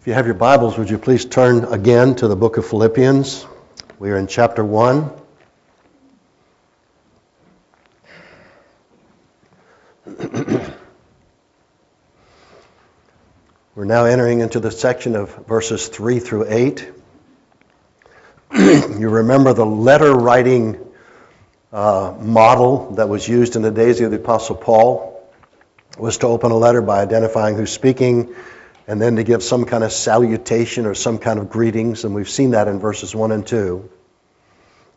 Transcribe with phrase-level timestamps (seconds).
[0.00, 3.46] If you have your Bibles, would you please turn again to the book of Philippians?
[3.98, 5.10] We are in chapter 1.
[13.74, 16.92] We're now entering into the section of verses 3 through 8.
[18.58, 20.78] you remember the letter writing
[21.74, 25.30] uh, model that was used in the days of the Apostle Paul
[25.98, 28.34] was to open a letter by identifying who's speaking
[28.90, 32.28] and then to give some kind of salutation or some kind of greetings, and we've
[32.28, 33.88] seen that in verses 1 and 2.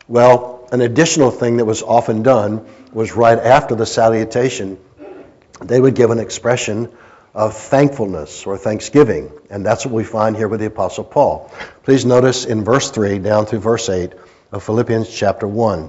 [0.08, 4.80] Well, an additional thing that was often done was right after the salutation,
[5.60, 6.90] they would give an expression
[7.34, 9.30] of thankfulness or thanksgiving.
[9.48, 11.52] And that's what we find here with the Apostle Paul.
[11.84, 14.12] Please notice in verse 3 down through verse 8
[14.50, 15.88] of Philippians chapter 1.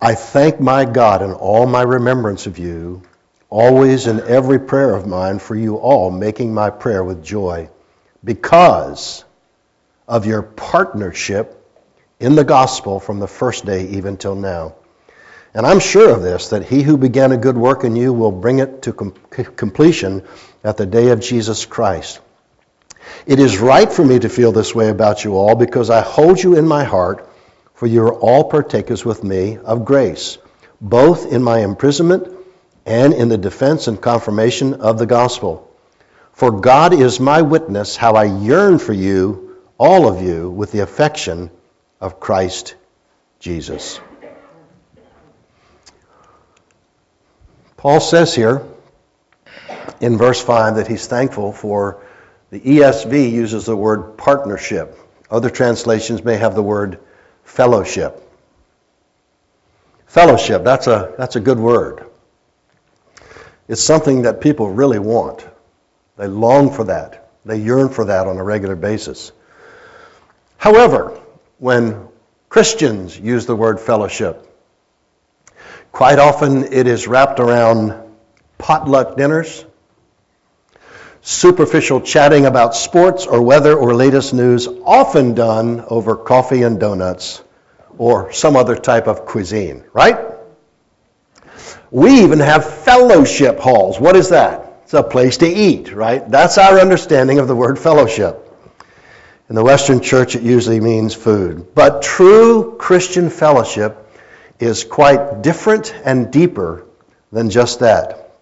[0.00, 3.02] I thank my God in all my remembrance of you,
[3.50, 7.68] always in every prayer of mine for you all, making my prayer with joy,
[8.22, 9.24] because
[10.06, 11.54] of your partnership
[12.20, 14.74] in the gospel from the first day even till now.
[15.54, 18.32] And I'm sure of this, that he who began a good work in you will
[18.32, 19.14] bring it to com-
[19.56, 20.24] completion
[20.62, 22.20] at the day of Jesus Christ.
[23.26, 26.42] It is right for me to feel this way about you all because I hold
[26.42, 27.28] you in my heart,
[27.74, 30.36] for you are all partakers with me of grace,
[30.80, 32.37] both in my imprisonment
[32.88, 35.70] and in the defense and confirmation of the gospel.
[36.32, 40.80] For God is my witness how I yearn for you, all of you, with the
[40.80, 41.50] affection
[42.00, 42.76] of Christ
[43.40, 44.00] Jesus.
[47.76, 48.62] Paul says here
[50.00, 52.02] in verse 5 that he's thankful for
[52.50, 54.98] the ESV uses the word partnership.
[55.30, 57.00] Other translations may have the word
[57.44, 58.24] fellowship.
[60.06, 62.07] Fellowship, that's a, that's a good word.
[63.68, 65.46] It's something that people really want.
[66.16, 67.30] They long for that.
[67.44, 69.30] They yearn for that on a regular basis.
[70.56, 71.20] However,
[71.58, 72.08] when
[72.48, 74.48] Christians use the word fellowship,
[75.92, 77.94] Quite often it is wrapped around
[78.58, 79.64] potluck dinners,
[81.22, 87.42] superficial chatting about sports or weather or latest news, often done over coffee and donuts
[87.96, 90.18] or some other type of cuisine, right?
[91.90, 93.98] We even have fellowship halls.
[93.98, 94.80] What is that?
[94.84, 96.28] It's a place to eat, right?
[96.30, 98.44] That's our understanding of the word fellowship.
[99.48, 101.74] In the Western church, it usually means food.
[101.74, 103.96] But true Christian fellowship
[104.58, 106.84] is quite different and deeper
[107.32, 108.32] than just that.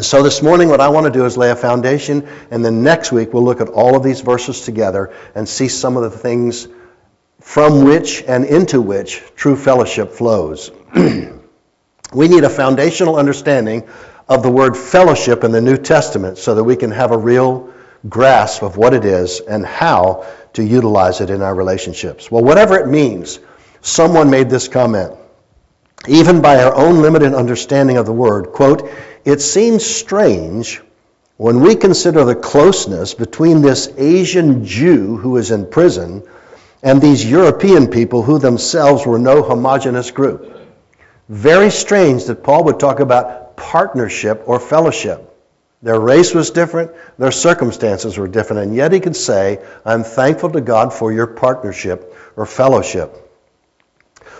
[0.00, 3.10] So this morning, what I want to do is lay a foundation, and then next
[3.10, 6.68] week we'll look at all of these verses together and see some of the things
[7.40, 10.70] from which and into which true fellowship flows.
[12.12, 13.88] we need a foundational understanding
[14.28, 17.72] of the word fellowship in the New Testament so that we can have a real
[18.08, 22.30] grasp of what it is and how to utilize it in our relationships.
[22.30, 23.38] Well, whatever it means,
[23.82, 25.14] someone made this comment
[26.08, 28.90] even by our own limited understanding of the word, quote,
[29.24, 30.80] it seems strange
[31.36, 36.22] when we consider the closeness between this Asian Jew who is in prison
[36.82, 40.59] and these European people who themselves were no homogenous group.
[41.30, 45.28] Very strange that Paul would talk about partnership or fellowship.
[45.80, 50.50] Their race was different, their circumstances were different, and yet he could say, I'm thankful
[50.50, 53.14] to God for your partnership or fellowship.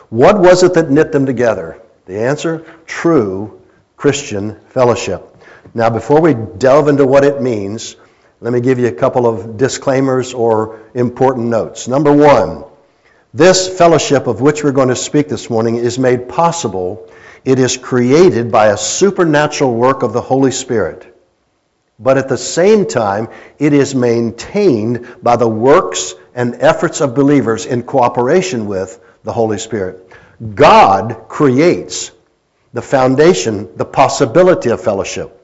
[0.09, 1.81] What was it that knit them together?
[2.07, 3.63] The answer true
[3.97, 5.37] Christian fellowship.
[5.73, 7.95] Now, before we delve into what it means,
[8.41, 11.87] let me give you a couple of disclaimers or important notes.
[11.87, 12.65] Number one,
[13.33, 17.09] this fellowship of which we're going to speak this morning is made possible.
[17.45, 21.07] It is created by a supernatural work of the Holy Spirit.
[21.99, 27.67] But at the same time, it is maintained by the works and efforts of believers
[27.67, 30.09] in cooperation with the Holy Spirit.
[30.55, 32.11] God creates
[32.73, 35.37] the foundation, the possibility of fellowship.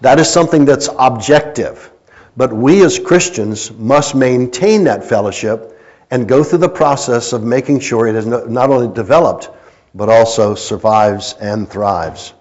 [0.00, 1.90] That is something that's objective.
[2.36, 5.76] But we as Christians must maintain that fellowship
[6.10, 9.50] and go through the process of making sure it is not only developed,
[9.94, 12.32] but also survives and thrives.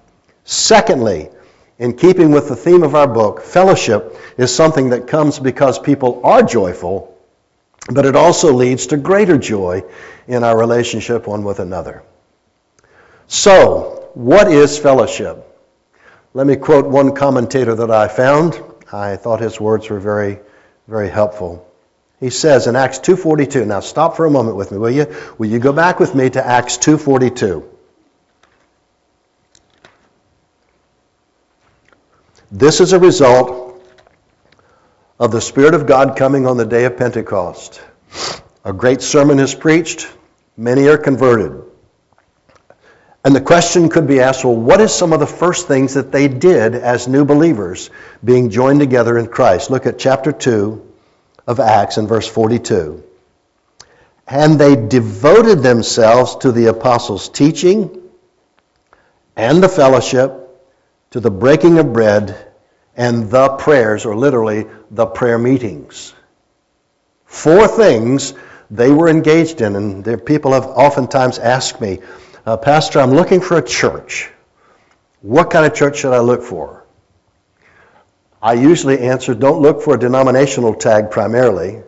[0.44, 1.30] Secondly,
[1.78, 6.22] in keeping with the theme of our book, fellowship is something that comes because people
[6.24, 7.16] are joyful
[7.92, 9.84] but it also leads to greater joy
[10.28, 12.04] in our relationship one with another.
[13.28, 15.46] So, what is fellowship?
[16.34, 18.62] Let me quote one commentator that I found.
[18.92, 20.40] I thought his words were very,
[20.88, 21.68] very helpful.
[22.20, 23.66] He says in Acts 2:42.
[23.66, 25.08] Now stop for a moment with me, will you?
[25.38, 27.64] Will you go back with me to Acts 2:42?
[32.52, 33.82] This is a result
[35.20, 37.82] of the Spirit of God coming on the day of Pentecost.
[38.66, 40.08] A great sermon is preached,
[40.58, 41.64] many are converted.
[43.24, 46.12] And the question could be asked well, what is some of the first things that
[46.12, 47.90] they did as new believers
[48.24, 49.70] being joined together in Christ?
[49.70, 50.89] Look at chapter 2
[51.50, 53.04] of Acts in verse 42.
[54.28, 58.04] And they devoted themselves to the apostles' teaching
[59.36, 60.32] and the fellowship,
[61.10, 62.38] to the breaking of bread
[62.96, 66.14] and the prayers, or literally the prayer meetings.
[67.26, 68.36] Four things
[68.70, 72.00] they were engaged in, and people have oftentimes asked me,
[72.46, 74.30] uh, Pastor, I'm looking for a church.
[75.22, 76.79] What kind of church should I look for?
[78.42, 81.82] I usually answer, don't look for a denominational tag primarily.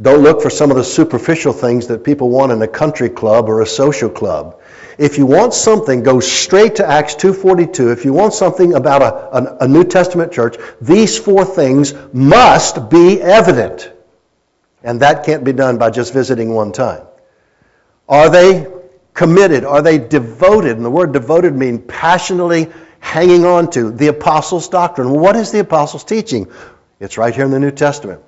[0.00, 3.48] Don't look for some of the superficial things that people want in a country club
[3.48, 4.60] or a social club.
[4.96, 7.92] If you want something, go straight to Acts 2.42.
[7.92, 12.88] If you want something about a, a, a New Testament church, these four things must
[12.88, 13.90] be evident.
[14.84, 17.04] And that can't be done by just visiting one time.
[18.08, 18.68] Are they
[19.14, 19.64] committed?
[19.64, 20.76] Are they devoted?
[20.76, 22.68] And the word devoted means passionately
[23.00, 25.10] hanging on to the apostles' doctrine.
[25.10, 26.50] What is the apostles' teaching?
[27.00, 28.22] It's right here in the New Testament.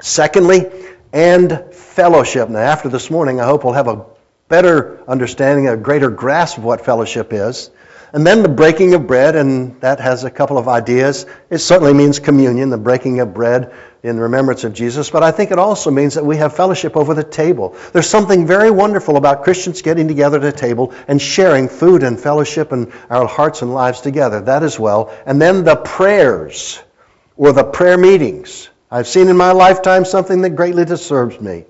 [0.00, 0.70] Secondly,
[1.12, 2.48] and fellowship.
[2.48, 4.04] Now, after this morning, I hope we'll have a
[4.48, 7.70] better understanding, a greater grasp of what fellowship is.
[8.14, 11.26] And then the breaking of bread, and that has a couple of ideas.
[11.50, 13.74] It certainly means communion, the breaking of bread
[14.04, 17.12] in remembrance of Jesus, but I think it also means that we have fellowship over
[17.12, 17.74] the table.
[17.92, 22.20] There's something very wonderful about Christians getting together at a table and sharing food and
[22.20, 24.42] fellowship and our hearts and lives together.
[24.42, 25.12] That as well.
[25.26, 26.80] And then the prayers
[27.36, 28.68] or the prayer meetings.
[28.92, 31.64] I've seen in my lifetime something that greatly disturbs me.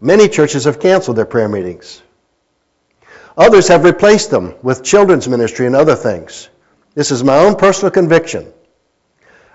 [0.00, 2.00] Many churches have canceled their prayer meetings.
[3.36, 6.48] Others have replaced them with children's ministry and other things.
[6.94, 8.52] This is my own personal conviction.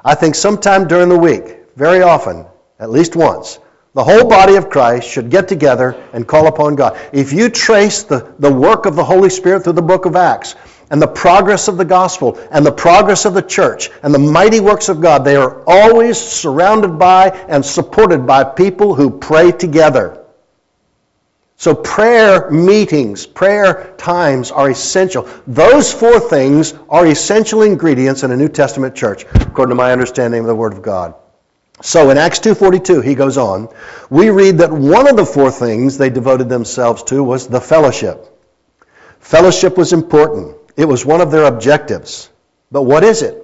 [0.03, 2.45] I think sometime during the week, very often,
[2.79, 3.59] at least once,
[3.93, 6.99] the whole body of Christ should get together and call upon God.
[7.11, 10.55] If you trace the, the work of the Holy Spirit through the book of Acts
[10.89, 14.59] and the progress of the gospel and the progress of the church and the mighty
[14.59, 20.23] works of God, they are always surrounded by and supported by people who pray together.
[21.59, 25.27] So prayer meetings, prayer times are essential.
[25.47, 30.41] Those four things are essential ingredients in a New Testament church, according to my understanding
[30.41, 31.15] of the Word of God.
[31.81, 33.69] So in Acts 2.42, he goes on,
[34.11, 38.23] we read that one of the four things they devoted themselves to was the fellowship.
[39.19, 40.57] Fellowship was important.
[40.75, 42.29] It was one of their objectives.
[42.71, 43.43] But what is it?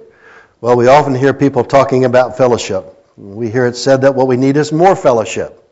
[0.60, 2.84] Well, we often hear people talking about fellowship.
[3.16, 5.63] We hear it said that what we need is more fellowship.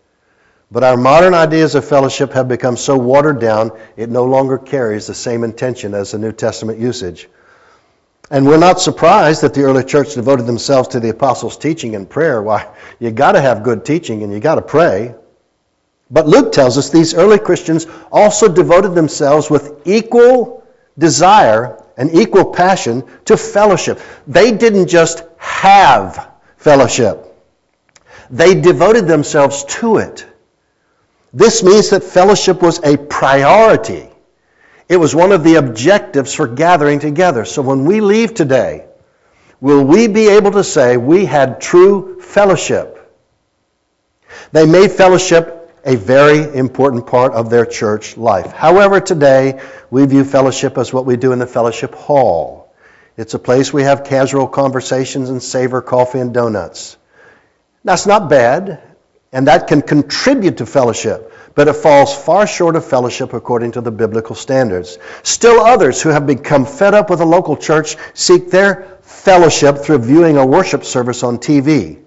[0.72, 5.06] But our modern ideas of fellowship have become so watered down, it no longer carries
[5.06, 7.28] the same intention as the New Testament usage.
[8.30, 12.08] And we're not surprised that the early church devoted themselves to the apostles' teaching and
[12.08, 12.40] prayer.
[12.40, 15.14] Why, you got to have good teaching and you got to pray.
[16.10, 20.66] But Luke tells us these early Christians also devoted themselves with equal
[20.96, 24.00] desire and equal passion to fellowship.
[24.26, 27.26] They didn't just have fellowship,
[28.30, 30.31] they devoted themselves to it.
[31.32, 34.08] This means that fellowship was a priority.
[34.88, 37.44] It was one of the objectives for gathering together.
[37.44, 38.84] So when we leave today,
[39.60, 42.98] will we be able to say we had true fellowship?
[44.52, 48.52] They made fellowship a very important part of their church life.
[48.52, 49.60] However, today
[49.90, 52.72] we view fellowship as what we do in the fellowship hall.
[53.16, 56.96] It's a place we have casual conversations and savor coffee and donuts.
[57.84, 58.80] That's not bad
[59.32, 63.80] and that can contribute to fellowship, but it falls far short of fellowship according to
[63.80, 64.98] the biblical standards.
[65.22, 69.98] Still others who have become fed up with a local church seek their fellowship through
[69.98, 71.98] viewing a worship service on TV.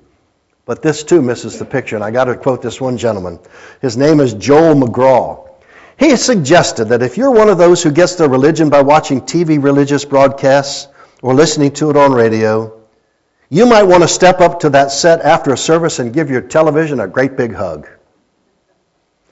[0.65, 3.39] But this too misses the picture, and I got to quote this one gentleman.
[3.81, 5.49] His name is Joel McGraw.
[5.97, 9.63] He suggested that if you're one of those who gets their religion by watching TV
[9.63, 10.87] religious broadcasts
[11.21, 12.74] or listening to it on radio,
[13.49, 16.41] you might want to step up to that set after a service and give your
[16.41, 17.87] television a great big hug.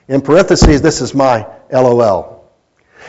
[0.08, 2.52] In parentheses, this is my LOL.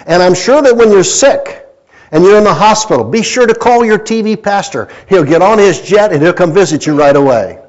[0.07, 1.67] And I'm sure that when you're sick
[2.11, 4.89] and you're in the hospital, be sure to call your TV pastor.
[5.09, 7.61] He'll get on his jet and he'll come visit you right away.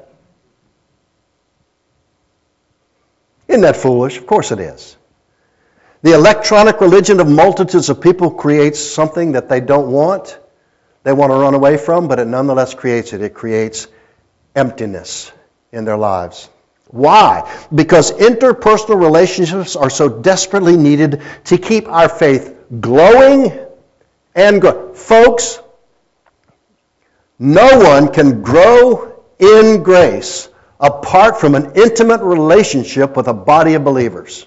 [3.48, 4.18] Isn't that foolish?
[4.18, 4.96] Of course it is.
[6.02, 10.38] The electronic religion of multitudes of people creates something that they don't want
[11.06, 13.22] they want to run away from, but it nonetheless creates it.
[13.22, 13.86] It creates
[14.56, 15.30] emptiness
[15.70, 16.50] in their lives.
[16.88, 17.48] Why?
[17.72, 23.56] Because interpersonal relationships are so desperately needed to keep our faith glowing
[24.34, 24.94] and grow.
[24.94, 25.60] Folks,
[27.38, 30.48] no one can grow in grace
[30.80, 34.44] apart from an intimate relationship with a body of believers.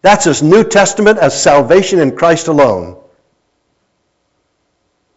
[0.00, 3.03] That's as New Testament as salvation in Christ alone.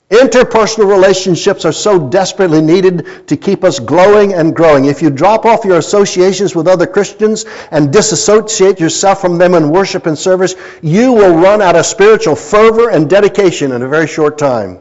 [0.10, 4.86] Interpersonal relationships are so desperately needed to keep us glowing and growing.
[4.86, 9.70] If you drop off your associations with other Christians and disassociate yourself from them in
[9.70, 14.08] worship and service, you will run out of spiritual fervor and dedication in a very
[14.08, 14.80] short time.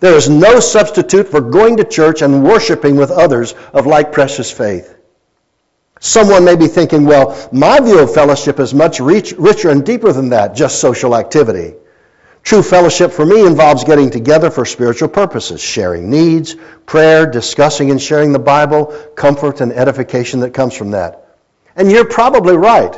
[0.00, 4.50] There is no substitute for going to church and worshiping with others of like precious
[4.50, 4.96] faith.
[6.00, 10.30] Someone may be thinking, well, my view of fellowship is much richer and deeper than
[10.30, 11.74] that, just social activity.
[12.44, 18.00] True fellowship for me involves getting together for spiritual purposes, sharing needs, prayer, discussing and
[18.00, 18.86] sharing the Bible,
[19.16, 21.38] comfort and edification that comes from that.
[21.74, 22.94] And you're probably right.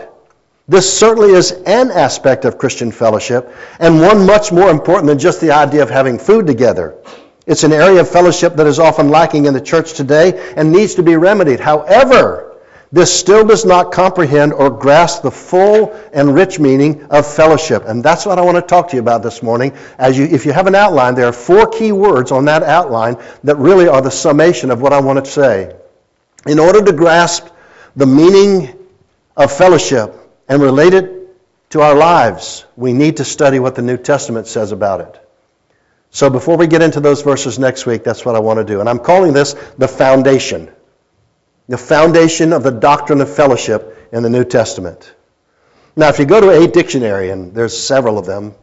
[0.67, 5.41] This certainly is an aspect of Christian fellowship, and one much more important than just
[5.41, 6.97] the idea of having food together.
[7.47, 10.97] It's an area of fellowship that is often lacking in the church today and needs
[10.97, 11.61] to be remedied.
[11.61, 12.46] However,
[12.93, 17.83] this still does not comprehend or grasp the full and rich meaning of fellowship.
[17.85, 19.73] And that's what I want to talk to you about this morning.
[19.99, 23.17] As you, if you have an outline, there are four key words on that outline
[23.43, 25.75] that really are the summation of what I want to say.
[26.47, 27.49] In order to grasp
[27.97, 28.73] the meaning
[29.37, 30.15] of fellowship
[30.49, 31.13] and relate it
[31.71, 35.23] to our lives, we need to study what the New Testament says about it.
[36.13, 38.79] So before we get into those verses next week, that's what I want to do.
[38.79, 40.71] And I'm calling this the foundation
[41.69, 45.13] the foundation of the doctrine of fellowship in the New Testament.
[45.97, 48.55] Now, if you go to a dictionary, and there's several of them,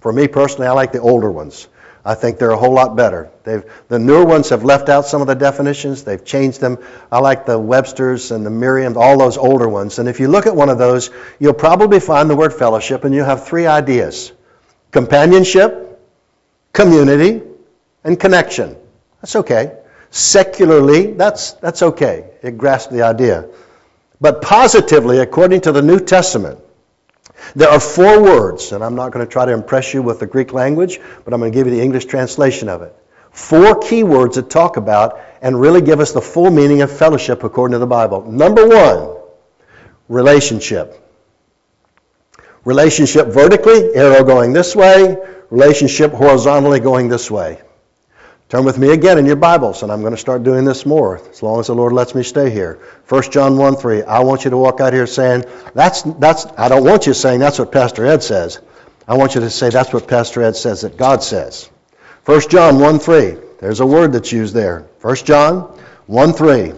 [0.00, 1.68] for me personally, I like the older ones.
[2.04, 3.30] I think they're a whole lot better.
[3.44, 6.04] They've, the newer ones have left out some of the definitions.
[6.04, 6.76] They've changed them.
[7.10, 9.98] I like the Webster's and the Merriam, all those older ones.
[9.98, 13.14] And if you look at one of those, you'll probably find the word fellowship, and
[13.14, 14.32] you'll have three ideas
[14.90, 15.98] companionship,
[16.72, 17.40] community,
[18.04, 18.76] and connection.
[19.22, 19.78] That's okay.
[20.14, 22.30] Secularly, that's, that's okay.
[22.40, 23.48] It grasps the idea.
[24.20, 26.60] But positively, according to the New Testament,
[27.56, 30.28] there are four words, and I'm not going to try to impress you with the
[30.28, 32.94] Greek language, but I'm going to give you the English translation of it.
[33.32, 37.42] Four key words that talk about and really give us the full meaning of fellowship
[37.42, 38.22] according to the Bible.
[38.30, 39.16] Number one,
[40.08, 40.96] relationship.
[42.64, 45.16] Relationship vertically, arrow going this way,
[45.50, 47.60] relationship horizontally going this way.
[48.54, 51.20] Turn with me again in your Bibles, and I'm going to start doing this more
[51.28, 52.78] as long as the Lord lets me stay here.
[53.08, 54.04] 1 John 1 3.
[54.04, 55.44] I want you to walk out here saying,
[55.74, 58.60] that's, that's, I don't want you saying that's what Pastor Ed says.
[59.08, 61.68] I want you to say that's what Pastor Ed says that God says.
[62.26, 63.36] 1 John 1 3.
[63.58, 64.86] There's a word that's used there.
[65.00, 66.74] 1 John 1 3.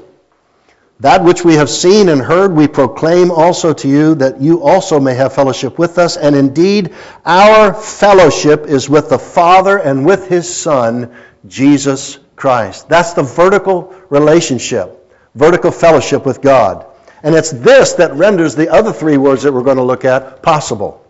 [1.01, 4.99] That which we have seen and heard, we proclaim also to you, that you also
[4.99, 6.17] may have fellowship with us.
[6.17, 6.95] And indeed,
[7.27, 11.15] our fellowship is with the Father and with his Son,
[11.49, 12.89] Jesus Christ.
[12.89, 16.87] That's the vertical relationship, vertical fellowship with God.
[17.23, 20.43] And it's this that renders the other three words that we're going to look at
[20.43, 21.05] possible.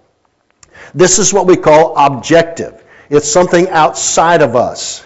[0.95, 2.83] This is what we call objective.
[3.11, 5.05] It's something outside of us.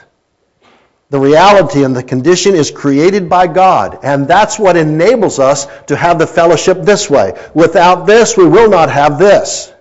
[1.11, 5.97] The reality and the condition is created by God, and that's what enables us to
[5.97, 7.33] have the fellowship this way.
[7.53, 9.73] Without this, we will not have this.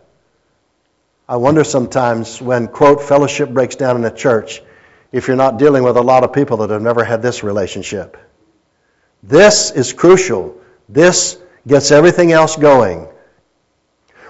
[1.27, 4.63] I wonder sometimes when, quote, fellowship breaks down in a church,
[5.11, 8.17] if you're not dealing with a lot of people that have never had this relationship.
[9.23, 10.59] This is crucial.
[10.87, 11.37] This
[11.67, 13.07] gets everything else going.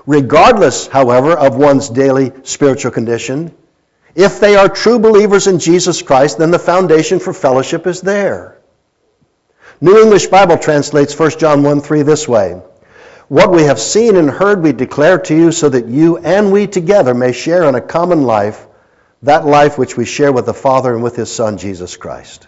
[0.05, 3.55] Regardless, however, of one's daily spiritual condition,
[4.15, 8.57] if they are true believers in Jesus Christ, then the foundation for fellowship is there.
[9.81, 12.61] New English Bible translates 1 John 1 3 this way
[13.27, 16.67] What we have seen and heard we declare to you so that you and we
[16.67, 18.65] together may share in a common life
[19.23, 22.47] that life which we share with the Father and with His Son, Jesus Christ.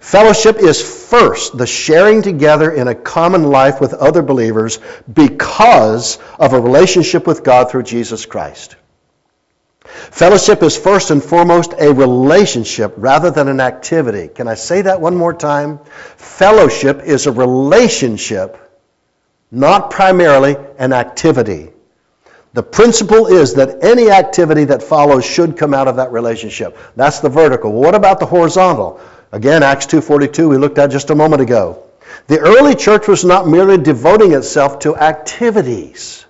[0.00, 4.78] Fellowship is first the sharing together in a common life with other believers
[5.12, 8.76] because of a relationship with God through Jesus Christ.
[9.86, 14.28] Fellowship is first and foremost a relationship rather than an activity.
[14.28, 15.78] Can I say that one more time?
[16.16, 18.58] Fellowship is a relationship,
[19.50, 21.70] not primarily an activity.
[22.56, 26.78] The principle is that any activity that follows should come out of that relationship.
[26.96, 27.70] That's the vertical.
[27.70, 28.98] What about the horizontal?
[29.30, 31.80] Again, Acts 2:42 we looked at just a moment ago.
[32.28, 36.24] The early church was not merely devoting itself to activities.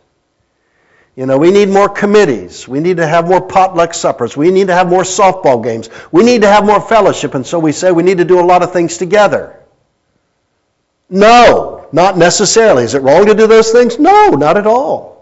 [1.15, 2.67] You know, we need more committees.
[2.67, 4.37] We need to have more potluck suppers.
[4.37, 5.91] We need to have more softball games.
[6.11, 7.37] We need to have more fellowship.
[7.37, 9.61] And so we say we need to do a lot of things together.
[11.09, 12.83] No, not necessarily.
[12.83, 14.01] Is it wrong to do those things?
[14.01, 15.16] No, not at all.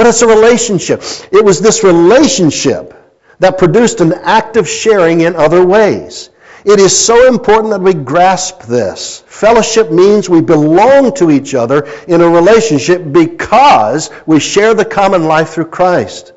[0.00, 1.02] But it's a relationship.
[1.30, 2.94] It was this relationship
[3.38, 6.30] that produced an active sharing in other ways.
[6.64, 9.22] It is so important that we grasp this.
[9.26, 15.24] Fellowship means we belong to each other in a relationship because we share the common
[15.24, 16.32] life through Christ.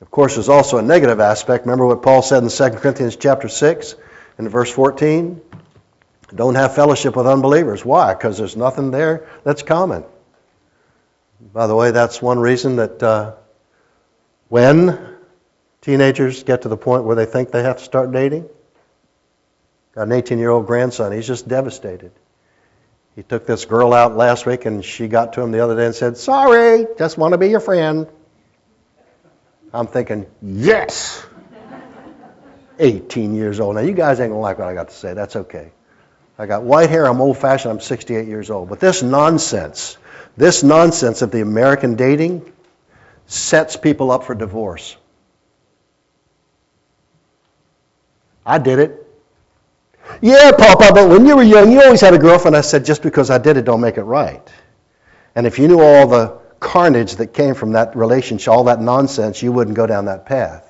[0.00, 1.66] Of course, there's also a negative aspect.
[1.66, 3.96] Remember what Paul said in 2 Corinthians chapter 6
[4.38, 5.42] and verse 14?
[6.34, 7.84] Don't have fellowship with unbelievers.
[7.84, 8.14] Why?
[8.14, 10.04] Because there's nothing there that's common.
[11.40, 13.34] By the way, that's one reason that uh,
[14.48, 15.16] when
[15.82, 18.48] teenagers get to the point where they think they have to start dating,
[19.94, 22.12] got an 18 year old grandson, he's just devastated.
[23.14, 25.86] He took this girl out last week and she got to him the other day
[25.86, 28.06] and said, Sorry, just want to be your friend.
[29.72, 31.24] I'm thinking, Yes!
[32.78, 33.76] 18 years old.
[33.76, 35.14] Now, you guys ain't going to like what I got to say.
[35.14, 35.72] That's okay.
[36.38, 37.06] I got white hair.
[37.06, 37.72] I'm old fashioned.
[37.72, 38.68] I'm 68 years old.
[38.68, 39.96] But this nonsense,
[40.36, 42.52] this nonsense of the American dating
[43.26, 44.96] sets people up for divorce.
[48.44, 49.02] I did it.
[50.20, 52.56] Yeah, Papa, but when you were young, you always had a girlfriend.
[52.56, 54.48] I said, just because I did it don't make it right.
[55.34, 59.42] And if you knew all the carnage that came from that relationship, all that nonsense,
[59.42, 60.62] you wouldn't go down that path.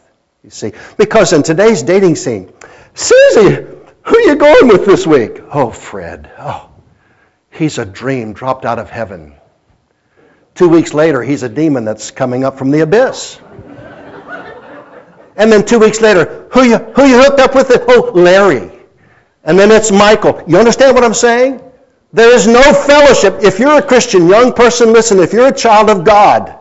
[0.42, 2.52] You see, because in today's dating scene,
[2.94, 3.66] Susie,
[4.02, 5.40] who are you going with this week?
[5.52, 6.30] Oh, Fred.
[6.38, 6.70] Oh,
[7.50, 9.34] he's a dream dropped out of heaven.
[10.56, 13.38] Two weeks later, he's a demon that's coming up from the abyss.
[15.36, 17.70] and then two weeks later, who you, who you hooked up with?
[17.70, 18.72] Oh, Larry.
[19.44, 20.42] And then it's Michael.
[20.48, 21.60] You understand what I'm saying?
[22.14, 23.42] There is no fellowship.
[23.42, 26.58] If you're a Christian, young person, listen, if you're a child of God,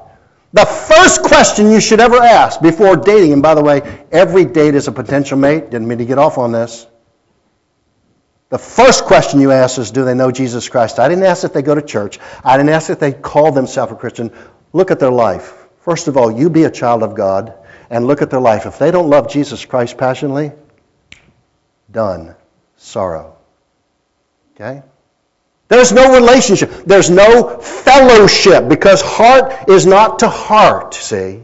[0.51, 4.75] the first question you should ever ask before dating, and by the way, every date
[4.75, 6.85] is a potential mate, didn't mean to get off on this.
[8.55, 10.97] The first question you ask is, do they know Jesus Christ?
[10.97, 12.19] I didn't ask if they go to church.
[12.41, 14.31] I didn't ask if they call themselves a Christian.
[14.71, 15.67] Look at their life.
[15.81, 17.53] First of all, you be a child of God
[17.89, 18.65] and look at their life.
[18.65, 20.53] If they don't love Jesus Christ passionately,
[21.91, 22.33] done.
[22.77, 23.35] Sorrow.
[24.55, 24.83] Okay?
[25.67, 26.71] There's no relationship.
[26.85, 31.41] There's no fellowship because heart is not to heart, see?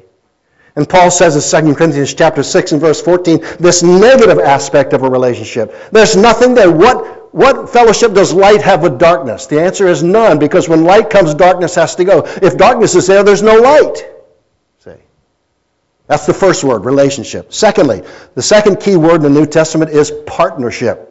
[0.76, 5.04] And Paul says in 2 Corinthians chapter 6 and verse 14, this negative aspect of
[5.04, 5.76] a relationship.
[5.92, 6.72] There's nothing there.
[6.72, 9.48] What, what fellowship does light have with darkness?
[9.48, 12.24] The answer is none, because when light comes, darkness has to go.
[12.26, 14.08] If darkness is there, there's no light.
[14.80, 14.94] See?
[16.08, 17.54] That's the first word, relationship.
[17.54, 18.04] Secondly,
[18.36, 21.10] the second key word in the New Testament is partnership.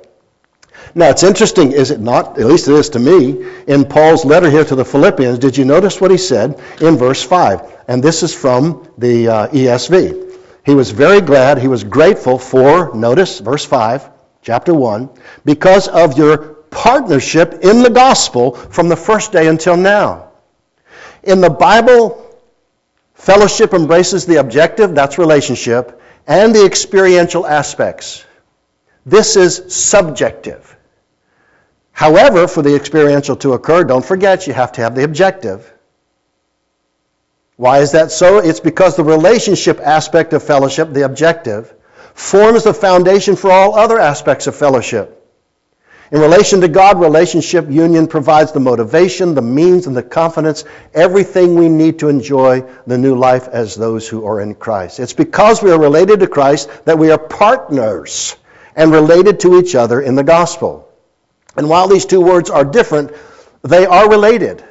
[0.95, 2.39] Now, it's interesting, is it not?
[2.39, 3.47] At least it is to me.
[3.67, 7.23] In Paul's letter here to the Philippians, did you notice what he said in verse
[7.23, 7.80] 5?
[7.91, 10.39] And this is from the uh, ESV.
[10.65, 14.09] He was very glad, he was grateful for, notice verse 5,
[14.43, 15.11] chapter 1,
[15.45, 16.39] because of your
[16.71, 20.31] partnership in the gospel from the first day until now.
[21.25, 22.33] In the Bible,
[23.15, 28.25] fellowship embraces the objective, that's relationship, and the experiential aspects.
[29.05, 30.77] This is subjective.
[31.91, 35.75] However, for the experiential to occur, don't forget you have to have the objective.
[37.61, 38.39] Why is that so?
[38.39, 41.71] It's because the relationship aspect of fellowship, the objective,
[42.15, 45.23] forms the foundation for all other aspects of fellowship.
[46.11, 51.55] In relation to God, relationship union provides the motivation, the means, and the confidence, everything
[51.55, 54.99] we need to enjoy the new life as those who are in Christ.
[54.99, 58.37] It's because we are related to Christ that we are partners
[58.75, 60.89] and related to each other in the gospel.
[61.59, 63.13] And while these two words are different,
[63.61, 64.65] they are related.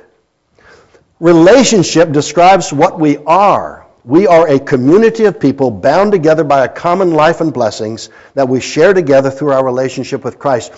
[1.20, 3.86] Relationship describes what we are.
[4.06, 8.48] We are a community of people bound together by a common life and blessings that
[8.48, 10.72] we share together through our relationship with Christ.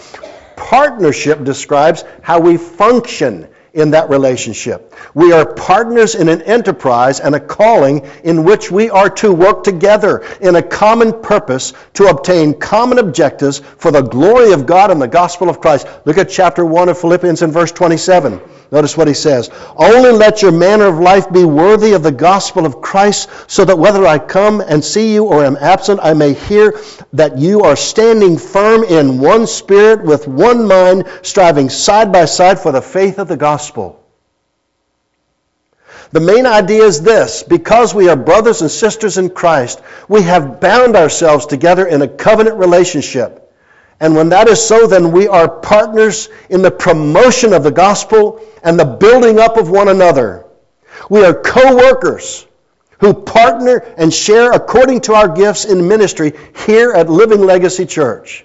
[0.55, 4.93] Partnership describes how we function in that relationship.
[5.13, 9.63] We are partners in an enterprise and a calling in which we are to work
[9.63, 15.01] together in a common purpose to obtain common objectives for the glory of God and
[15.01, 15.87] the gospel of Christ.
[16.05, 18.41] Look at chapter 1 of Philippians in verse 27.
[18.71, 19.49] Notice what he says.
[19.75, 23.77] Only let your manner of life be worthy of the gospel of Christ, so that
[23.77, 26.79] whether I come and see you or am absent, I may hear
[27.11, 32.59] that you are standing firm in one spirit, with one mind, striving side by side
[32.59, 34.03] for the faith of the gospel.
[36.11, 40.59] The main idea is this because we are brothers and sisters in Christ, we have
[40.59, 43.37] bound ourselves together in a covenant relationship.
[43.99, 48.41] And when that is so, then we are partners in the promotion of the gospel
[48.63, 50.45] and the building up of one another.
[51.07, 52.47] We are co workers
[52.99, 56.33] who partner and share according to our gifts in ministry
[56.65, 58.43] here at Living Legacy Church.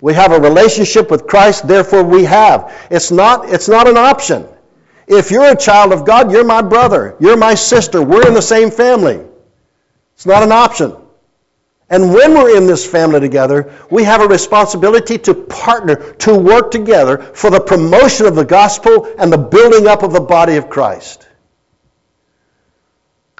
[0.00, 2.72] We have a relationship with Christ, therefore we have.
[2.90, 4.46] It's not, it's not an option.
[5.06, 7.16] If you're a child of God, you're my brother.
[7.20, 8.02] You're my sister.
[8.02, 9.24] We're in the same family.
[10.14, 10.96] It's not an option.
[11.88, 16.72] And when we're in this family together, we have a responsibility to partner, to work
[16.72, 20.68] together for the promotion of the gospel and the building up of the body of
[20.68, 21.26] Christ.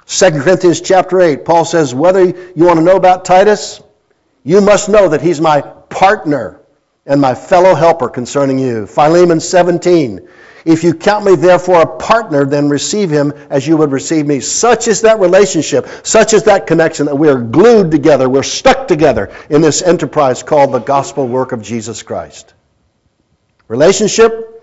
[0.05, 3.81] 2 Corinthians chapter 8, Paul says, whether you want to know about Titus,
[4.45, 6.61] you must know that he's my partner
[7.05, 8.85] and my fellow helper concerning you.
[8.85, 10.27] Philemon 17,
[10.65, 14.41] if you count me therefore a partner, then receive him as you would receive me.
[14.41, 18.87] Such is that relationship, such is that connection that we are glued together, we're stuck
[18.87, 22.53] together in this enterprise called the gospel work of Jesus Christ.
[23.69, 24.57] Relationship,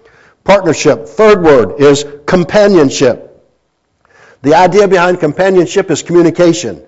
[0.44, 1.06] partnership.
[1.08, 3.30] Third word is companionship.
[4.42, 6.84] The idea behind companionship is communication,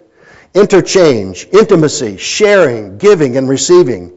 [0.52, 4.15] interchange, intimacy, sharing, giving, and receiving.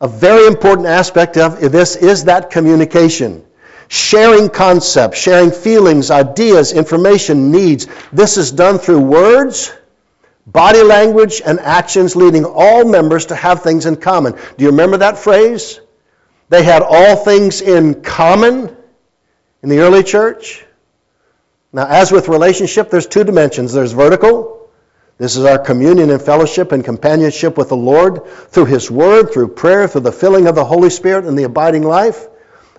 [0.00, 3.44] A very important aspect of this is that communication
[3.88, 7.86] sharing concepts, sharing feelings, ideas, information, needs.
[8.12, 9.72] This is done through words,
[10.46, 14.32] body language, and actions, leading all members to have things in common.
[14.32, 15.80] Do you remember that phrase?
[16.50, 18.76] They had all things in common
[19.62, 20.64] in the early church.
[21.72, 24.57] Now, as with relationship, there's two dimensions there's vertical.
[25.18, 29.48] This is our communion and fellowship and companionship with the Lord through His Word, through
[29.48, 32.28] prayer, through the filling of the Holy Spirit and the abiding life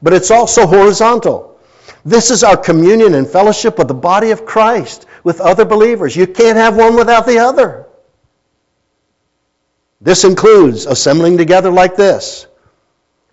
[0.01, 1.59] but it's also horizontal.
[2.05, 6.15] This is our communion and fellowship with the body of Christ, with other believers.
[6.15, 7.87] You can't have one without the other.
[10.01, 12.47] This includes assembling together like this,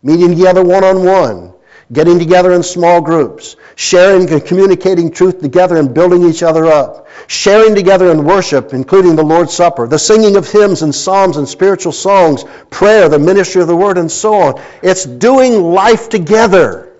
[0.02, 1.54] meeting together one on one,
[1.92, 7.06] getting together in small groups, sharing and communicating truth together and building each other up,
[7.28, 11.46] sharing together in worship, including the Lord's Supper, the singing of hymns and psalms and
[11.46, 14.62] spiritual songs, prayer, the ministry of the word, and so on.
[14.82, 16.90] It's doing life together.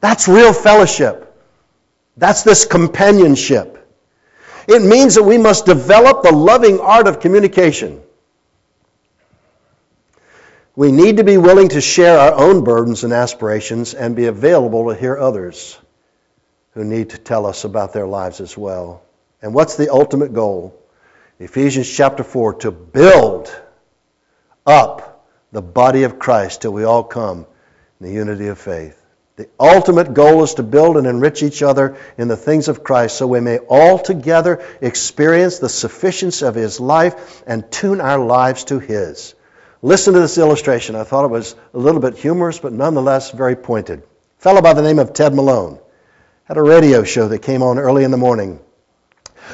[0.00, 1.26] That's real fellowship.
[2.16, 3.76] That's this companionship.
[4.66, 8.00] It means that we must develop the loving art of communication.
[10.76, 14.88] We need to be willing to share our own burdens and aspirations and be available
[14.88, 15.76] to hear others
[16.74, 19.02] who need to tell us about their lives as well.
[19.42, 20.78] And what's the ultimate goal?
[21.40, 23.54] Ephesians chapter 4 to build
[24.64, 27.46] up the body of Christ till we all come
[27.98, 28.96] in the unity of faith.
[29.36, 33.16] The ultimate goal is to build and enrich each other in the things of Christ
[33.16, 38.64] so we may all together experience the sufficiency of His life and tune our lives
[38.64, 39.34] to His.
[39.82, 40.94] Listen to this illustration.
[40.94, 44.00] I thought it was a little bit humorous, but nonetheless very pointed.
[44.00, 45.78] A fellow by the name of Ted Malone
[46.44, 48.60] had a radio show that came on early in the morning.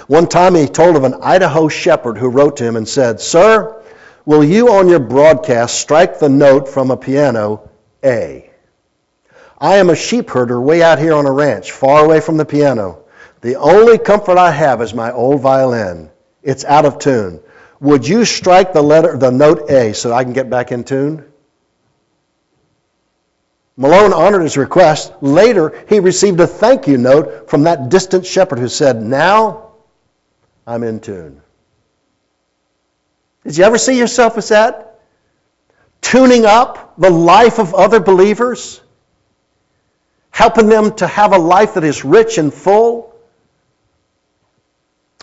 [0.08, 3.82] One time he told of an Idaho shepherd who wrote to him and said, Sir,
[4.24, 7.70] will you on your broadcast strike the note from a piano
[8.04, 8.50] A?
[9.58, 12.44] I am a sheep herder way out here on a ranch, far away from the
[12.44, 13.04] piano.
[13.42, 16.10] The only comfort I have is my old violin.
[16.42, 17.40] It's out of tune.
[17.80, 21.24] Would you strike the letter, the note A so I can get back in tune?
[23.76, 25.12] Malone honored his request.
[25.20, 29.72] Later, he received a thank you note from that distant shepherd who said, Now
[30.66, 31.42] I'm in tune.
[33.44, 34.98] Did you ever see yourself as that?
[36.00, 38.80] Tuning up the life of other believers?
[40.30, 43.15] Helping them to have a life that is rich and full?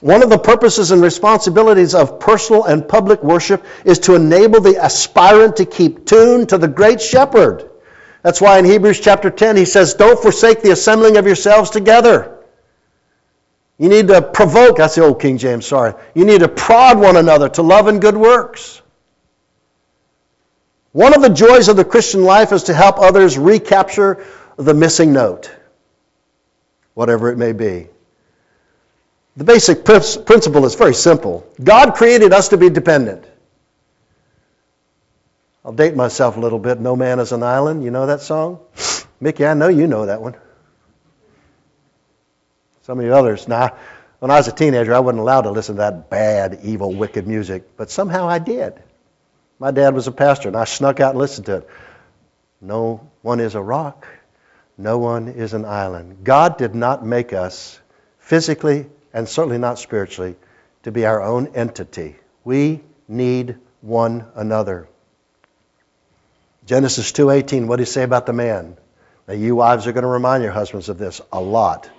[0.03, 4.75] One of the purposes and responsibilities of personal and public worship is to enable the
[4.75, 7.69] aspirant to keep tuned to the great shepherd.
[8.21, 12.37] That's why in Hebrews chapter 10 he says, Don't forsake the assembling of yourselves together.
[13.77, 15.93] You need to provoke, that's the old King James, sorry.
[16.13, 18.81] You need to prod one another to love and good works.
[20.91, 24.25] One of the joys of the Christian life is to help others recapture
[24.57, 25.49] the missing note,
[26.93, 27.87] whatever it may be.
[29.35, 31.47] The basic principle is very simple.
[31.61, 33.25] God created us to be dependent.
[35.65, 36.79] I'll date myself a little bit.
[36.79, 37.83] No man is an island.
[37.83, 38.59] You know that song?
[39.19, 40.35] Mickey, I know you know that one.
[42.83, 43.47] Some of you others.
[43.47, 43.75] Now,
[44.19, 47.25] when I was a teenager, I wasn't allowed to listen to that bad, evil, wicked
[47.25, 48.73] music, but somehow I did.
[49.57, 51.69] My dad was a pastor, and I snuck out and listened to it.
[52.59, 54.05] No one is a rock.
[54.77, 56.23] No one is an island.
[56.23, 57.79] God did not make us
[58.19, 60.35] physically and certainly not spiritually,
[60.83, 62.15] to be our own entity.
[62.43, 64.87] We need one another.
[66.65, 68.77] Genesis 2:18, what do you say about the man?
[69.27, 71.89] Now you wives are going to remind your husbands of this a lot.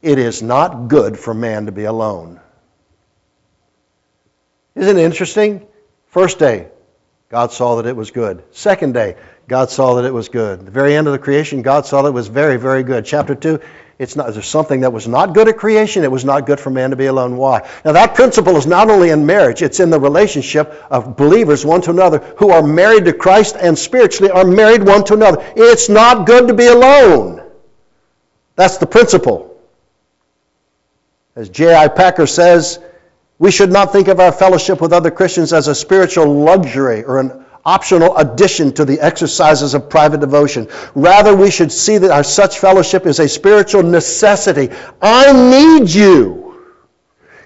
[0.00, 2.40] It is not good for man to be alone.
[4.74, 5.66] Isn't it interesting?
[6.06, 6.68] First day,
[7.30, 8.44] God saw that it was good.
[8.52, 9.16] Second day,
[9.48, 10.64] God saw that it was good.
[10.64, 13.04] The very end of the creation, God saw that it was very, very good.
[13.04, 13.60] Chapter 2,
[13.98, 16.04] It's not, there's something that was not good at creation.
[16.04, 17.36] It was not good for man to be alone.
[17.36, 17.68] Why?
[17.84, 21.80] Now, that principle is not only in marriage, it's in the relationship of believers one
[21.82, 25.44] to another who are married to Christ and spiritually are married one to another.
[25.56, 27.42] It's not good to be alone.
[28.54, 29.60] That's the principle.
[31.34, 31.88] As J.I.
[31.88, 32.78] Packer says,
[33.38, 37.18] we should not think of our fellowship with other Christians as a spiritual luxury or
[37.18, 40.68] an optional addition to the exercises of private devotion.
[40.94, 44.70] Rather, we should see that our such fellowship is a spiritual necessity.
[45.02, 46.56] I need you.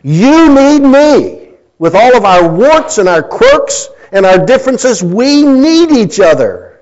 [0.02, 1.50] You need me.
[1.76, 6.80] With all of our warts and our quirks and our differences, we need each other.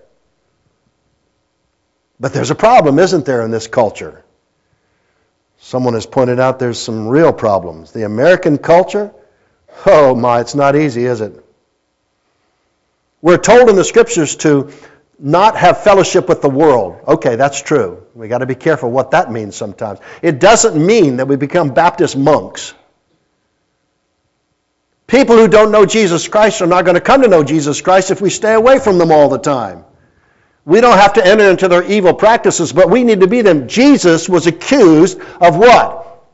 [2.19, 4.23] But there's a problem, isn't there, in this culture?
[5.61, 7.93] Someone has pointed out there's some real problems.
[7.93, 9.15] The American culture,
[9.87, 11.43] oh my, it's not easy, is it?
[13.23, 14.73] We're told in the scriptures to
[15.19, 17.01] not have fellowship with the world.
[17.07, 18.07] Okay, that's true.
[18.15, 20.01] We got to be careful what that means sometimes.
[20.23, 22.73] It doesn't mean that we become Baptist monks.
[25.07, 28.11] People who don't know Jesus Christ are not going to come to know Jesus Christ
[28.11, 29.85] if we stay away from them all the time.
[30.65, 33.67] We don't have to enter into their evil practices, but we need to be them.
[33.67, 36.25] Jesus was accused of what?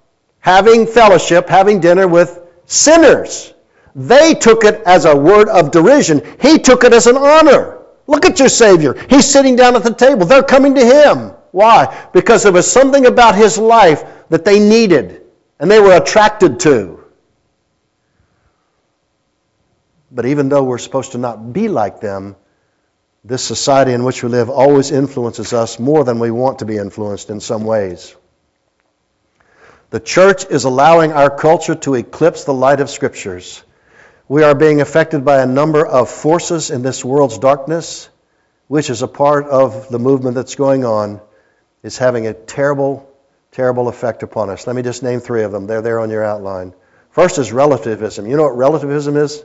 [0.40, 3.53] Having fellowship, having dinner with sinners.
[3.97, 6.21] They took it as a word of derision.
[6.39, 7.79] He took it as an honor.
[8.07, 8.95] Look at your Savior.
[9.09, 10.27] He's sitting down at the table.
[10.27, 11.33] They're coming to him.
[11.51, 12.07] Why?
[12.13, 15.23] Because there was something about his life that they needed
[15.59, 17.03] and they were attracted to.
[20.11, 22.37] But even though we're supposed to not be like them,
[23.25, 26.77] this society in which we live always influences us more than we want to be
[26.77, 28.15] influenced in some ways.
[29.89, 33.63] The church is allowing our culture to eclipse the light of scriptures.
[34.29, 38.09] We are being affected by a number of forces in this world's darkness,
[38.67, 41.21] which is a part of the movement that's going on,
[41.85, 43.09] is having a terrible,
[43.53, 44.67] terrible effect upon us.
[44.67, 45.69] Let me just name three of them.
[45.69, 46.75] They're there on your outline.
[47.11, 48.27] First is relativism.
[48.27, 49.45] You know what relativism is?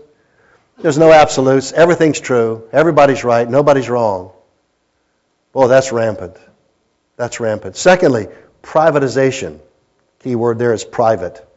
[0.79, 1.71] There's no absolutes.
[1.71, 2.67] Everything's true.
[2.73, 3.47] Everybody's right.
[3.47, 4.31] Nobody's wrong.
[5.53, 6.37] Boy, that's rampant.
[7.17, 7.75] That's rampant.
[7.75, 8.29] Secondly,
[8.63, 9.59] privatization.
[10.23, 11.47] Key word there is private.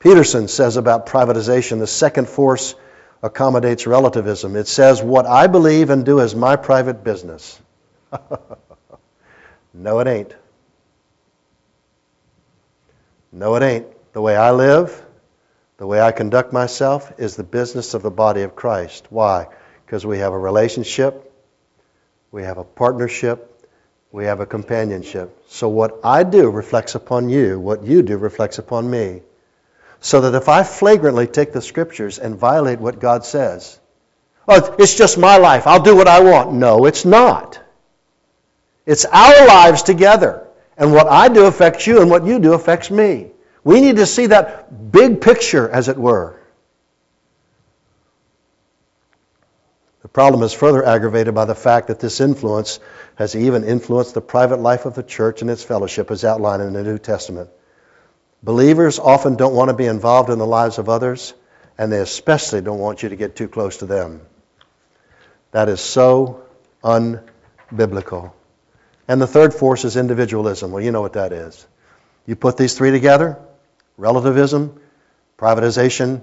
[0.00, 2.74] Peterson says about privatization the second force
[3.22, 4.54] accommodates relativism.
[4.54, 7.60] It says, What I believe and do is my private business.
[9.74, 10.34] no, it ain't.
[13.32, 13.86] No, it ain't.
[14.12, 15.04] The way I live,
[15.76, 19.06] the way I conduct myself is the business of the body of Christ.
[19.10, 19.48] Why?
[19.84, 21.32] Because we have a relationship,
[22.30, 23.68] we have a partnership,
[24.12, 25.36] we have a companionship.
[25.48, 29.22] So what I do reflects upon you, what you do reflects upon me.
[30.00, 33.78] So that if I flagrantly take the scriptures and violate what God says,
[34.46, 36.52] oh, it's just my life, I'll do what I want.
[36.52, 37.60] No, it's not.
[38.86, 40.46] It's our lives together.
[40.76, 43.32] And what I do affects you, and what you do affects me.
[43.64, 46.40] We need to see that big picture, as it were.
[50.02, 52.80] The problem is further aggravated by the fact that this influence
[53.16, 56.72] has even influenced the private life of the church and its fellowship as outlined in
[56.72, 57.50] the New Testament.
[58.42, 61.34] Believers often don't want to be involved in the lives of others,
[61.76, 64.20] and they especially don't want you to get too close to them.
[65.50, 66.44] That is so
[66.84, 68.32] unbiblical.
[69.08, 70.70] And the third force is individualism.
[70.70, 71.66] Well, you know what that is.
[72.26, 73.38] You put these three together
[73.96, 74.80] relativism,
[75.36, 76.22] privatization,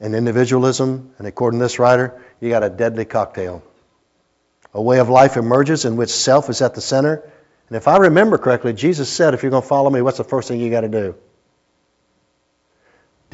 [0.00, 3.62] and individualism, and according to this writer, you got a deadly cocktail.
[4.72, 7.30] A way of life emerges in which self is at the center.
[7.68, 10.24] And if I remember correctly, Jesus said, if you're going to follow me, what's the
[10.24, 11.14] first thing you got to do?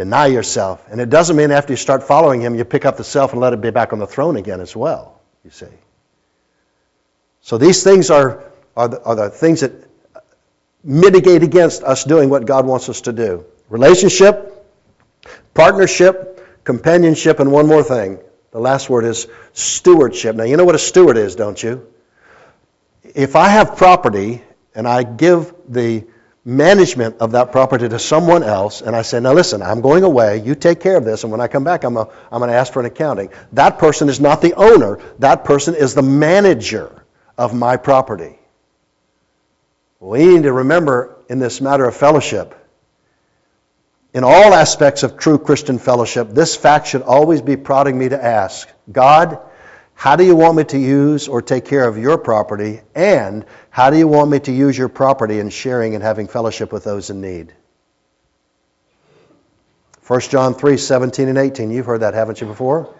[0.00, 0.82] Deny yourself.
[0.90, 3.40] And it doesn't mean after you start following him, you pick up the self and
[3.42, 5.66] let it be back on the throne again as well, you see.
[7.42, 8.42] So these things are,
[8.74, 9.72] are, the, are the things that
[10.82, 14.66] mitigate against us doing what God wants us to do relationship,
[15.52, 18.20] partnership, companionship, and one more thing.
[18.52, 20.34] The last word is stewardship.
[20.34, 21.86] Now, you know what a steward is, don't you?
[23.02, 24.40] If I have property
[24.74, 26.06] and I give the
[26.44, 30.42] management of that property to someone else, and I say, now listen, I'm going away,
[30.42, 32.56] you take care of this, and when I come back, I'm, a, I'm going to
[32.56, 33.30] ask for an accounting.
[33.52, 37.04] That person is not the owner, that person is the manager
[37.36, 38.38] of my property.
[40.00, 42.56] We need to remember in this matter of fellowship,
[44.14, 48.22] in all aspects of true Christian fellowship, this fact should always be prodding me to
[48.22, 49.38] ask God,
[50.00, 52.80] how do you want me to use or take care of your property?
[52.94, 56.72] And how do you want me to use your property in sharing and having fellowship
[56.72, 57.52] with those in need?
[60.06, 61.70] 1 John 3 17 and 18.
[61.70, 62.94] You've heard that, haven't you, before?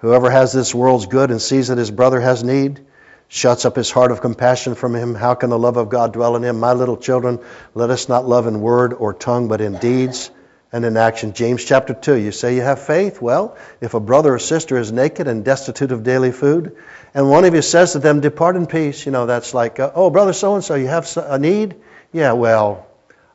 [0.00, 2.84] Whoever has this world's good and sees that his brother has need
[3.28, 5.14] shuts up his heart of compassion from him.
[5.14, 6.58] How can the love of God dwell in him?
[6.58, 7.38] My little children,
[7.74, 10.32] let us not love in word or tongue, but in deeds
[10.72, 11.32] and in action.
[11.32, 13.20] James chapter 2, you say you have faith?
[13.20, 16.76] Well, if a brother or sister is naked and destitute of daily food,
[17.12, 19.90] and one of you says to them, Depart in peace, you know, that's like, uh,
[19.94, 21.76] oh, brother so and so, you have a need?
[22.12, 22.86] Yeah, well,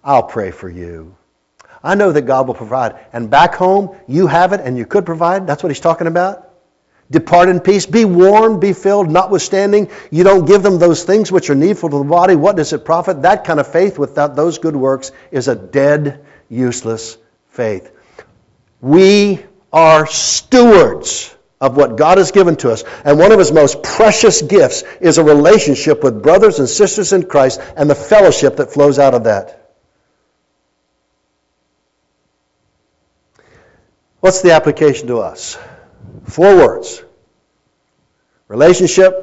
[0.03, 1.15] I'll pray for you.
[1.83, 2.95] I know that God will provide.
[3.11, 5.45] And back home, you have it and you could provide.
[5.45, 6.41] That's what he's talking about.
[7.11, 7.85] Depart in peace.
[7.85, 11.97] Be warm, be filled, notwithstanding you don't give them those things which are needful to
[11.99, 12.35] the body.
[12.35, 13.21] What does it profit?
[13.21, 17.17] That kind of faith without those good works is a dead, useless
[17.55, 17.91] faith.
[18.81, 22.83] We are stewards of what God has given to us.
[23.03, 27.23] And one of his most precious gifts is a relationship with brothers and sisters in
[27.23, 29.61] Christ and the fellowship that flows out of that.
[34.19, 35.57] What's the application to us?
[36.25, 37.03] Four words
[38.47, 39.13] relationship,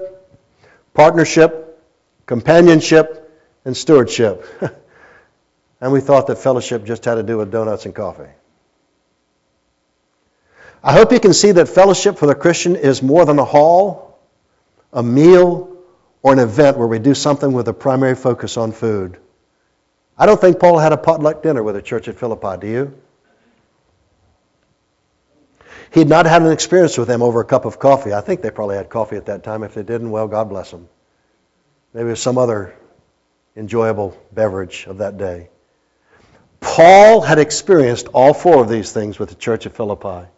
[0.95, 1.81] partnership,
[2.27, 3.31] companionship,
[3.65, 4.45] and stewardship.
[5.83, 8.31] And we thought that fellowship just had to do with donuts and coffee.
[10.83, 14.21] I hope you can see that fellowship for the Christian is more than a hall,
[14.93, 15.77] a meal,
[16.23, 19.19] or an event where we do something with a primary focus on food.
[20.17, 23.01] I don't think Paul had a potluck dinner with the church at Philippi, do you?
[25.91, 28.13] He had not had an experience with them over a cup of coffee.
[28.15, 29.65] I think they probably had coffee at that time.
[29.65, 30.89] If they didn't, well, God bless them.
[31.93, 32.73] Maybe it was some other
[33.57, 35.49] enjoyable beverage of that day.
[36.63, 40.29] Paul had experienced all four of these things with the church of Philippi.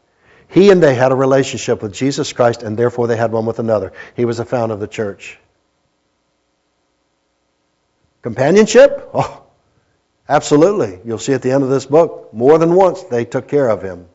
[0.49, 3.59] He and they had a relationship with Jesus Christ, and therefore they had one with
[3.59, 3.93] another.
[4.17, 5.39] He was the founder of the church.
[8.23, 9.11] Companionship?
[9.13, 9.43] Oh,
[10.29, 10.99] absolutely.
[11.05, 13.83] You'll see at the end of this book, more than once they took care of
[13.83, 14.07] him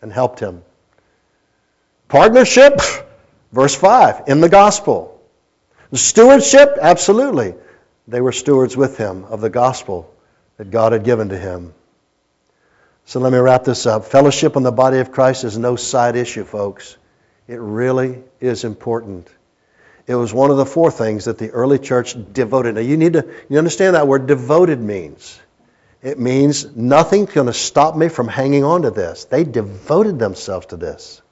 [0.00, 0.62] and helped him.
[2.08, 2.80] Partnership?
[3.52, 5.20] Verse 5, in the gospel.
[5.92, 6.78] Stewardship?
[6.80, 7.54] Absolutely.
[8.08, 10.10] They were stewards with him of the gospel
[10.60, 11.72] that God had given to him.
[13.06, 14.04] So let me wrap this up.
[14.04, 16.98] Fellowship in the body of Christ is no side issue, folks.
[17.48, 19.26] It really is important.
[20.06, 22.74] It was one of the four things that the early church devoted.
[22.74, 25.40] Now you need to you understand that word devoted means.
[26.02, 29.24] It means nothing's going to stop me from hanging on to this.
[29.24, 31.22] They devoted themselves to this.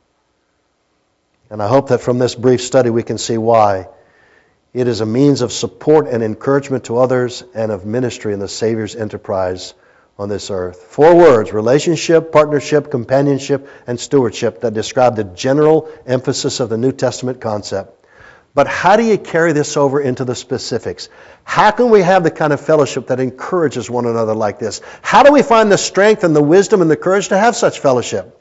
[1.51, 3.89] And I hope that from this brief study we can see why.
[4.75, 8.49] It is a means of support and encouragement to others and of ministry in the
[8.49, 9.73] Savior's enterprise
[10.19, 10.83] on this earth.
[10.83, 16.93] Four words relationship, partnership, companionship, and stewardship that describe the general emphasis of the New
[16.93, 17.95] Testament concept.
[18.55, 21.09] But how do you carry this over into the specifics?
[21.45, 24.83] How can we have the kind of fellowship that encourages one another like this?
[25.01, 27.79] How do we find the strength and the wisdom and the courage to have such
[27.79, 28.39] fellowship?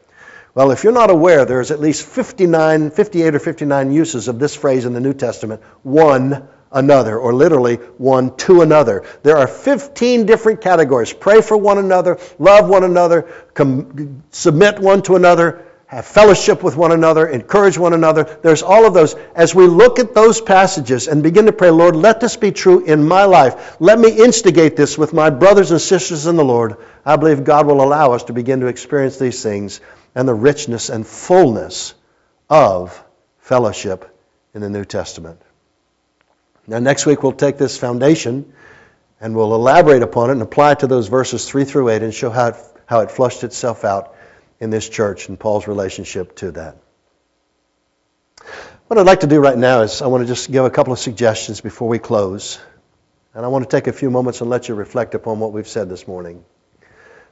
[0.58, 4.56] Well, if you're not aware, there's at least 59, 58 or 59 uses of this
[4.56, 9.06] phrase in the New Testament one another, or literally one to another.
[9.22, 15.04] There are 15 different categories pray for one another, love one another, com- submit one
[15.04, 18.26] to another, have fellowship with one another, encourage one another.
[18.42, 19.16] There's all of those.
[19.34, 22.84] As we look at those passages and begin to pray, Lord, let this be true
[22.84, 23.78] in my life.
[23.80, 26.76] Let me instigate this with my brothers and sisters in the Lord.
[27.06, 29.80] I believe God will allow us to begin to experience these things
[30.14, 31.94] and the richness and fullness
[32.50, 33.02] of
[33.40, 34.14] fellowship
[34.54, 35.42] in the New Testament.
[36.68, 38.52] Now, next week we'll take this foundation
[39.22, 42.14] and we'll elaborate upon it and apply it to those verses 3 through 8 and
[42.14, 42.56] show how it,
[42.88, 44.17] how it flushed itself out
[44.60, 46.78] in this church and Paul's relationship to that.
[48.88, 50.94] What I'd like to do right now is I want to just give a couple
[50.94, 52.60] of suggestions before we close.
[53.34, 55.68] And I want to take a few moments and let you reflect upon what we've
[55.68, 56.44] said this morning.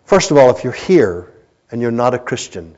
[0.03, 1.31] First of all, if you're here
[1.71, 2.77] and you're not a Christian,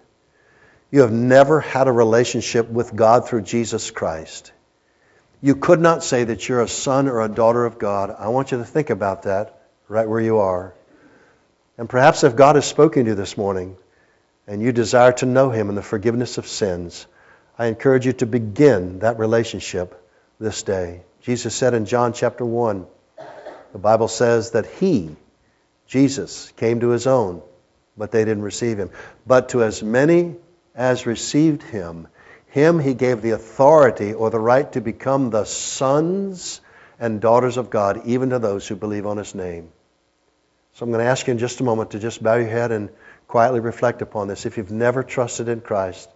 [0.91, 4.53] you have never had a relationship with God through Jesus Christ,
[5.41, 8.15] you could not say that you're a son or a daughter of God.
[8.17, 10.73] I want you to think about that right where you are.
[11.77, 13.75] And perhaps if God has spoken to you this morning
[14.47, 17.05] and you desire to know Him and the forgiveness of sins,
[17.59, 20.01] I encourage you to begin that relationship
[20.39, 21.01] this day.
[21.21, 22.85] Jesus said in John chapter 1,
[23.73, 25.15] the Bible says that He,
[25.87, 27.41] Jesus, came to His own
[27.97, 28.91] but they didn't receive him.
[29.25, 30.35] But to as many
[30.75, 32.07] as received him,
[32.49, 36.61] him he gave the authority or the right to become the sons
[36.99, 39.69] and daughters of God, even to those who believe on his name.
[40.73, 42.71] So I'm going to ask you in just a moment to just bow your head
[42.71, 42.89] and
[43.27, 44.45] quietly reflect upon this.
[44.45, 46.09] If you've never trusted in Christ,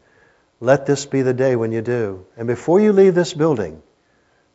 [0.60, 2.26] let this be the day when you do.
[2.38, 3.82] And before you leave this building,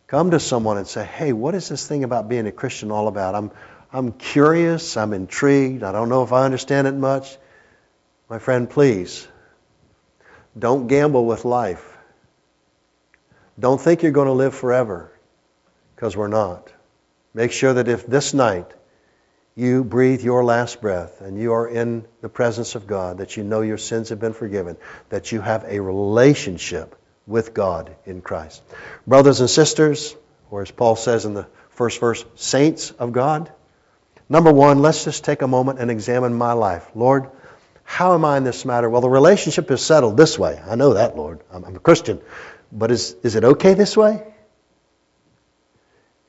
[0.06, 3.08] come to someone and say, hey, what is this thing about being a Christian all
[3.08, 3.34] about?
[3.34, 3.50] I'm,
[3.92, 7.36] I'm curious, I'm intrigued, I don't know if I understand it much.
[8.28, 9.26] My friend, please,
[10.58, 11.84] don't gamble with life.
[13.58, 15.12] Don't think you're going to live forever,
[15.94, 16.72] because we're not.
[17.34, 18.70] Make sure that if this night
[19.56, 23.42] you breathe your last breath and you are in the presence of God, that you
[23.42, 24.76] know your sins have been forgiven,
[25.08, 26.94] that you have a relationship
[27.26, 28.62] with God in Christ.
[29.06, 30.14] Brothers and sisters,
[30.50, 33.50] or as Paul says in the first verse, saints of God,
[34.28, 36.86] number one, let's just take a moment and examine my life.
[36.94, 37.30] Lord,
[37.82, 38.90] how am I in this matter?
[38.90, 40.60] Well, the relationship is settled this way.
[40.68, 41.40] I know that, Lord.
[41.50, 42.20] I'm, I'm a Christian.
[42.70, 44.22] But is, is it okay this way?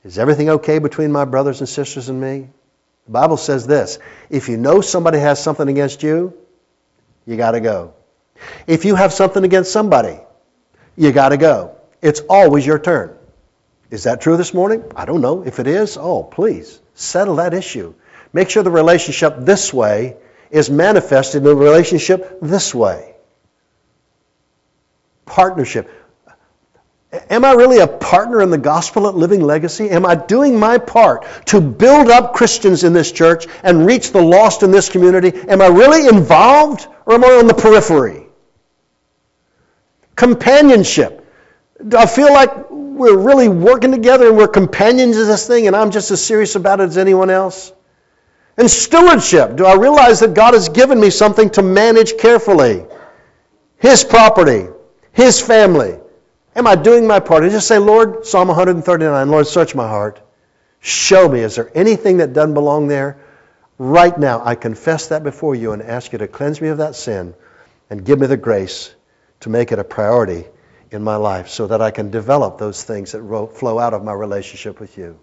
[0.02, 2.48] Is everything okay between my brothers and sisters and me?
[3.08, 3.98] The Bible says this
[4.28, 6.34] if you know somebody has something against you,
[7.26, 7.94] you got to go.
[8.66, 10.20] If you have something against somebody,
[10.94, 11.76] you got to go.
[12.02, 13.16] It's always your turn.
[13.90, 14.84] Is that true this morning?
[14.94, 15.42] I don't know.
[15.42, 17.94] If it is, oh, please settle that issue.
[18.34, 20.18] Make sure the relationship this way
[20.50, 23.14] is manifested in the relationship this way.
[25.24, 25.90] Partnership.
[27.10, 29.88] Am I really a partner in the gospel at Living Legacy?
[29.88, 34.20] Am I doing my part to build up Christians in this church and reach the
[34.20, 35.32] lost in this community?
[35.48, 38.26] Am I really involved or am I on the periphery?
[40.16, 41.24] Companionship.
[41.86, 45.74] Do I feel like we're really working together and we're companions in this thing and
[45.74, 47.72] I'm just as serious about it as anyone else?
[48.58, 49.56] And stewardship.
[49.56, 52.84] Do I realize that God has given me something to manage carefully?
[53.78, 54.66] His property,
[55.12, 56.00] His family.
[56.58, 57.44] Am I doing my part?
[57.44, 60.20] I just say, Lord, Psalm 139, Lord, search my heart.
[60.80, 63.16] Show me, is there anything that doesn't belong there?
[63.78, 66.96] Right now, I confess that before you and ask you to cleanse me of that
[66.96, 67.36] sin
[67.88, 68.92] and give me the grace
[69.40, 70.46] to make it a priority
[70.90, 74.12] in my life so that I can develop those things that flow out of my
[74.12, 75.20] relationship with you.